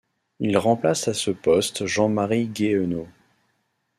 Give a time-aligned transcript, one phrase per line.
[0.39, 3.07] Il remplace à ce poste Jean-Marie Guéhenno.